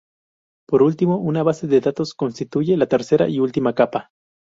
[0.67, 4.09] Por último, una base de datos constituye la tercera y última capa.